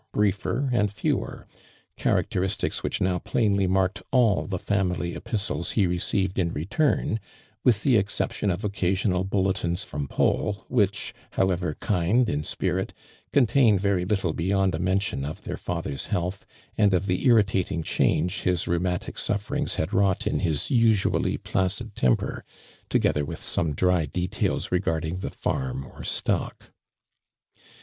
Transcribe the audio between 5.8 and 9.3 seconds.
received in return, with the c^odption of occasional